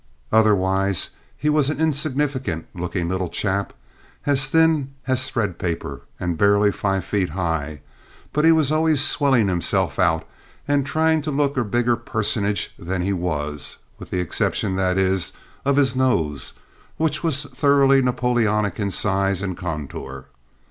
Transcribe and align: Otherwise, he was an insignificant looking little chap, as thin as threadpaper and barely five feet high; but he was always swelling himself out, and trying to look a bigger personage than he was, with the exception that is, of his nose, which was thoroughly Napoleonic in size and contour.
Otherwise, 0.31 1.11
he 1.37 1.47
was 1.47 1.69
an 1.69 1.79
insignificant 1.79 2.65
looking 2.73 3.07
little 3.07 3.29
chap, 3.29 3.71
as 4.25 4.49
thin 4.49 4.95
as 5.05 5.29
threadpaper 5.29 6.01
and 6.19 6.39
barely 6.39 6.71
five 6.71 7.05
feet 7.05 7.29
high; 7.29 7.81
but 8.33 8.43
he 8.43 8.51
was 8.51 8.71
always 8.71 8.99
swelling 8.99 9.47
himself 9.47 9.99
out, 9.99 10.27
and 10.67 10.87
trying 10.87 11.21
to 11.21 11.29
look 11.29 11.55
a 11.55 11.63
bigger 11.63 11.95
personage 11.95 12.73
than 12.79 13.03
he 13.03 13.13
was, 13.13 13.77
with 13.99 14.09
the 14.09 14.19
exception 14.19 14.75
that 14.75 14.97
is, 14.97 15.33
of 15.65 15.75
his 15.75 15.95
nose, 15.95 16.53
which 16.97 17.21
was 17.23 17.43
thoroughly 17.43 18.01
Napoleonic 18.01 18.79
in 18.79 18.89
size 18.89 19.43
and 19.43 19.55
contour. 19.55 20.25